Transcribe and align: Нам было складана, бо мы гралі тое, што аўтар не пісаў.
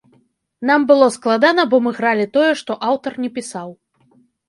Нам 0.69 0.81
было 0.91 1.09
складана, 1.17 1.67
бо 1.75 1.81
мы 1.89 1.95
гралі 1.99 2.25
тое, 2.41 2.51
што 2.65 2.81
аўтар 2.91 3.23
не 3.27 3.35
пісаў. 3.41 3.69